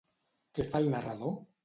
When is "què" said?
0.59-0.65